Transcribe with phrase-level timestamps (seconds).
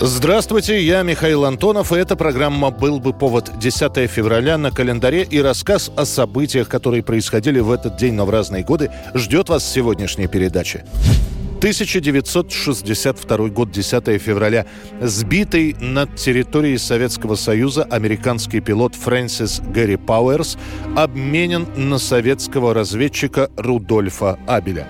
[0.00, 5.40] Здравствуйте, я Михаил Антонов, и эта программа «Был бы повод» 10 февраля на календаре и
[5.40, 10.28] рассказ о событиях, которые происходили в этот день, но в разные годы, ждет вас сегодняшняя
[10.28, 10.84] передача.
[11.56, 14.66] 1962 год, 10 февраля.
[15.00, 20.58] Сбитый над территорией Советского Союза американский пилот Фрэнсис Гэри Пауэрс
[20.96, 24.86] обменен на советского разведчика Рудольфа Абеля.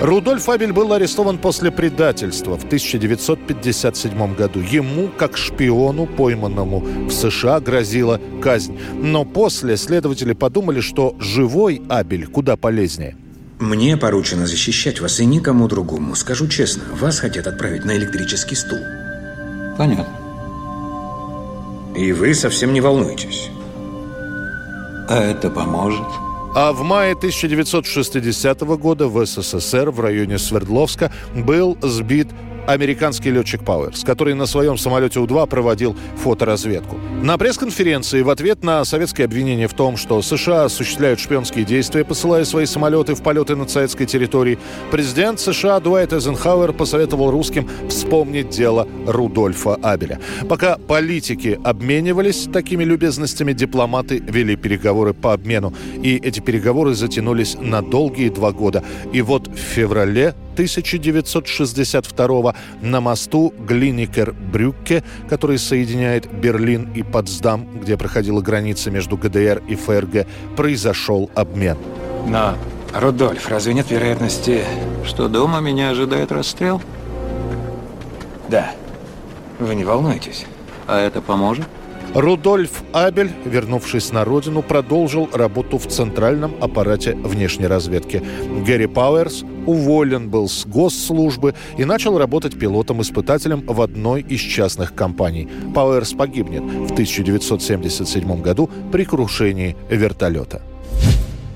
[0.00, 4.60] Рудольф Абель был арестован после предательства в 1957 году.
[4.60, 8.78] Ему, как шпиону, пойманному в США, грозила казнь.
[8.94, 13.16] Но после следователи подумали, что живой Абель куда полезнее.
[13.58, 16.14] Мне поручено защищать вас и никому другому.
[16.14, 18.78] Скажу честно, вас хотят отправить на электрический стул.
[19.76, 20.06] Понятно.
[21.96, 23.50] И вы совсем не волнуетесь.
[25.08, 26.06] А это поможет?
[26.60, 32.26] А в мае 1960 года в СССР в районе Свердловска был сбит
[32.68, 36.96] американский летчик Пауэрс, который на своем самолете У-2 проводил фоторазведку.
[37.22, 42.44] На пресс-конференции в ответ на советские обвинения в том, что США осуществляют шпионские действия, посылая
[42.44, 44.58] свои самолеты в полеты над советской территорией,
[44.90, 50.20] президент США Дуайт Эйзенхауэр посоветовал русским вспомнить дело Рудольфа Абеля.
[50.48, 55.72] Пока политики обменивались такими любезностями, дипломаты вели переговоры по обмену.
[56.02, 58.84] И эти переговоры затянулись на долгие два года.
[59.12, 68.40] И вот в феврале 1962 на мосту Глиникер-Брюкке, который соединяет Берлин и Потсдам, где проходила
[68.40, 70.26] граница между ГДР и ФРГ,
[70.56, 71.78] произошел обмен.
[72.26, 72.56] Но,
[72.92, 74.64] Рудольф, разве нет вероятности...
[75.06, 76.82] Что дома меня ожидает расстрел?
[78.48, 78.72] Да.
[79.60, 80.44] Вы не волнуетесь?
[80.88, 81.68] А это поможет?
[82.14, 88.22] Рудольф Абель, вернувшись на родину, продолжил работу в центральном аппарате внешней разведки.
[88.66, 95.48] Гэри Пауэрс уволен был с госслужбы и начал работать пилотом-испытателем в одной из частных компаний.
[95.74, 100.62] Пауэрс погибнет в 1977 году при крушении вертолета.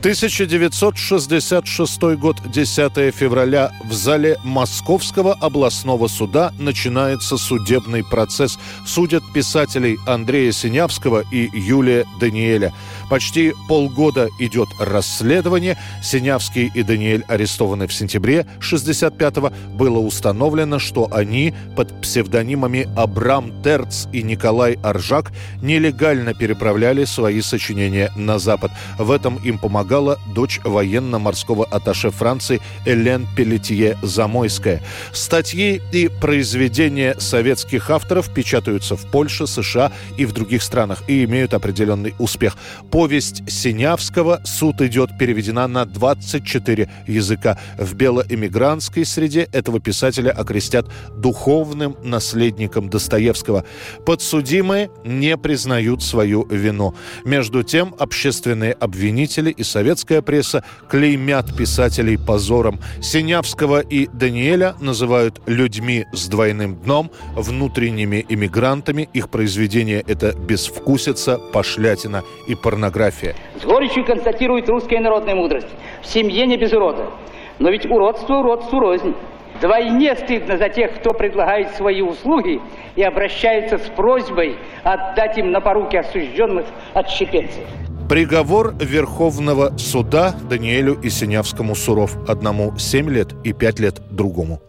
[0.03, 3.71] 1966 год, 10 февраля.
[3.85, 8.59] В зале Московского областного суда начинается судебный процесс.
[8.85, 12.73] Судят писателей Андрея Синявского и Юлия Даниэля.
[13.09, 15.79] Почти полгода идет расследование.
[16.03, 19.53] Синявский и Даниэль арестованы в сентябре 65-го.
[19.77, 25.31] Было установлено, что они под псевдонимами Абрам Терц и Николай Аржак
[25.61, 28.73] нелегально переправляли свои сочинения на Запад.
[28.99, 34.81] В этом им помогал помогала дочь военно-морского атташе Франции Элен Пелетье-Замойская.
[35.13, 41.53] Статьи и произведения советских авторов печатаются в Польше, США и в других странах и имеют
[41.53, 42.57] определенный успех.
[42.91, 47.59] Повесть Синявского «Суд идет» переведена на 24 языка.
[47.77, 53.67] В белоэмигрантской среде этого писателя окрестят духовным наследником Достоевского.
[54.07, 56.95] Подсудимые не признают свою вину.
[57.27, 62.79] Между тем, общественные обвинители и советская пресса клеймят писателей позором.
[63.01, 69.09] Синявского и Даниэля называют людьми с двойным дном, внутренними иммигрантами.
[69.13, 73.35] Их произведения– это безвкусица, пошлятина и порнография.
[73.61, 75.67] С горечью констатирует русская народная мудрость.
[76.01, 77.11] В семье не без урода.
[77.59, 79.17] Но ведь уродство уродству рознь.
[79.57, 82.61] Вдвойне стыдно за тех, кто предлагает свои услуги
[82.95, 87.65] и обращается с просьбой отдать им на поруки осужденных отщепенцев.
[88.13, 92.15] Приговор Верховного суда Даниэлю и Синявскому суров.
[92.29, 94.61] Одному 7 лет и 5 лет другому.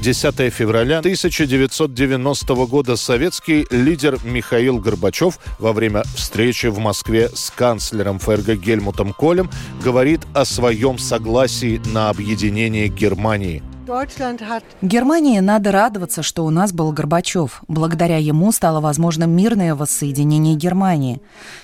[0.00, 8.18] 10 февраля 1990 года советский лидер Михаил Горбачев во время встречи в Москве с канцлером
[8.18, 9.50] ФРГ Гельмутом Колем
[9.84, 13.62] говорит о своем согласии на объединение Германии.
[14.82, 17.62] Германии надо радоваться, что у нас был Горбачев.
[17.68, 21.22] Благодаря ему стало возможным мирное воссоединение Германии.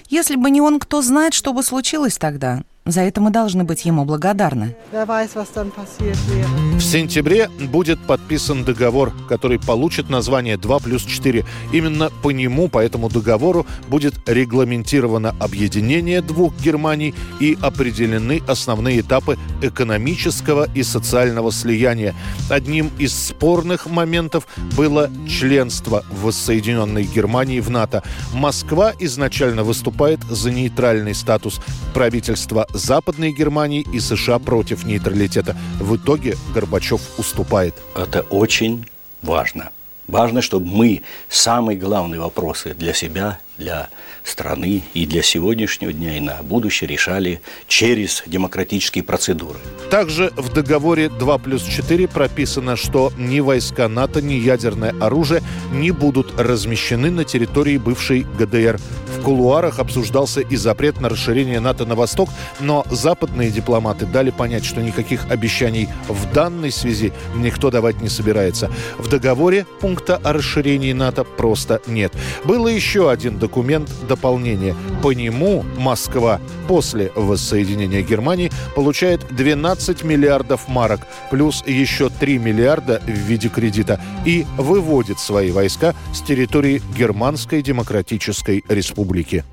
[0.09, 2.62] Если бы не он, кто знает, что бы случилось тогда.
[2.86, 4.76] За это мы должны быть ему благодарны.
[4.92, 11.46] В сентябре будет подписан договор, который получит название 2 плюс 4.
[11.72, 19.38] Именно по нему, по этому договору, будет регламентировано объединение двух Германий и определены основные этапы
[19.62, 22.14] экономического и социального слияния.
[22.50, 24.46] Одним из спорных моментов
[24.76, 28.02] было членство в воссоединенной Германии в НАТО.
[28.34, 31.62] Москва изначально выступает за нейтральный статус.
[31.94, 35.56] Правительство Западной Германии и США против нейтралитета.
[35.81, 37.75] В итоге Горбачев уступает.
[37.94, 38.87] Это очень
[39.23, 39.71] важно.
[40.09, 43.88] Важно, чтобы мы самые главные вопросы для себя, для
[44.23, 49.59] страны и для сегодняшнего дня и на будущее решали через демократические процедуры.
[49.91, 55.43] Также в договоре 2 плюс 4 прописано, что ни войска НАТО, ни ядерное оружие
[55.73, 58.81] не будут размещены на территории бывшей ГДР.
[59.25, 62.29] Кулуарах обсуждался и запрет на расширение НАТО на восток,
[62.61, 68.71] но западные дипломаты дали понять, что никаких обещаний в данной связи никто давать не собирается.
[68.99, 72.12] В договоре пункта о расширении НАТО просто нет.
[72.44, 74.76] Было еще один документ дополнения.
[75.03, 76.38] По нему Москва
[76.69, 81.00] после воссоединения Германии получает 12 миллиардов марок,
[81.31, 88.62] плюс еще 3 миллиарда в виде кредита и выводит свои войска с территории Германской Демократической
[88.69, 89.44] Республики республики.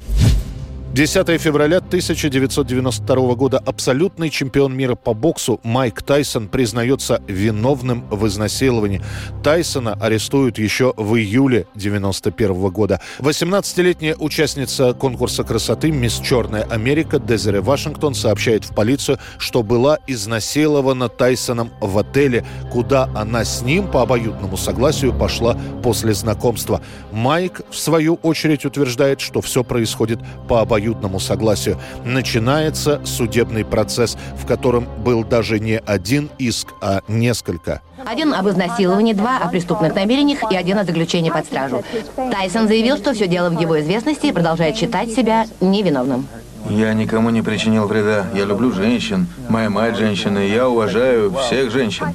[0.94, 9.02] 10 февраля 1992 года абсолютный чемпион мира по боксу Майк Тайсон признается виновным в изнасиловании.
[9.42, 13.00] Тайсона арестуют еще в июле 1991 года.
[13.20, 21.08] 18-летняя участница конкурса красоты «Мисс Черная Америка» Дезире Вашингтон сообщает в полицию, что была изнасилована
[21.08, 26.82] Тайсоном в отеле, куда она с ним по обоюдному согласию пошла после знакомства.
[27.14, 34.18] Майк, в свою очередь, утверждает, что все происходит по обоюдному обоюдному согласию, начинается судебный процесс,
[34.38, 37.82] в котором был даже не один иск, а несколько.
[38.06, 41.84] Один об изнасиловании, два о преступных намерениях и один о заключении под стражу.
[42.16, 46.28] Тайсон заявил, что все дело в его известности и продолжает считать себя невиновным.
[46.70, 48.26] Я никому не причинил вреда.
[48.34, 49.28] Я люблю женщин.
[49.50, 52.08] Моя мать женщина, и я уважаю всех женщин.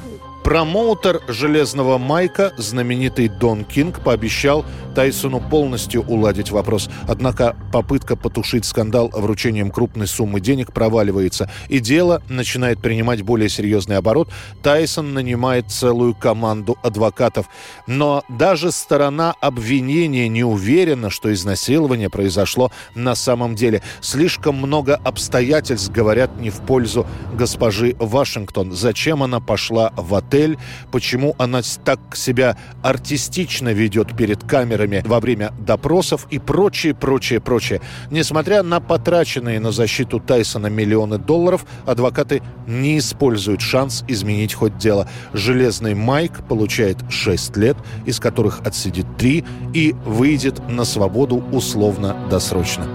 [0.46, 4.64] Промоутер «Железного Майка», знаменитый Дон Кинг, пообещал
[4.94, 6.88] Тайсону полностью уладить вопрос.
[7.08, 13.96] Однако попытка потушить скандал вручением крупной суммы денег проваливается, и дело начинает принимать более серьезный
[13.96, 14.30] оборот.
[14.62, 17.46] Тайсон нанимает целую команду адвокатов.
[17.88, 23.82] Но даже сторона обвинения не уверена, что изнасилование произошло на самом деле.
[24.00, 27.04] Слишком много обстоятельств говорят не в пользу
[27.34, 28.70] госпожи Вашингтон.
[28.70, 30.35] Зачем она пошла в отель?
[30.36, 30.58] Отель,
[30.92, 37.80] почему она так себя артистично ведет перед камерами во время допросов и прочее, прочее, прочее.
[38.10, 45.08] Несмотря на потраченные на защиту Тайсона миллионы долларов, адвокаты не используют шанс изменить хоть дело.
[45.32, 49.44] Железный Майк получает 6 лет, из которых отсидит 3
[49.74, 52.86] и выйдет на свободу условно-досрочно.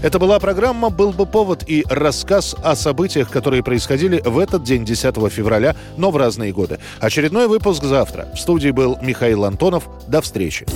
[0.00, 4.84] Это была программа «Был бы повод» и рассказ о событиях, которые происходили в этот день,
[4.84, 6.78] 10 февраля, но в разные годы.
[7.00, 8.28] Очередной выпуск завтра.
[8.32, 9.88] В студии был Михаил Антонов.
[10.06, 10.66] До встречи.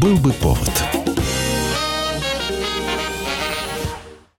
[0.00, 1.01] «Был бы повод»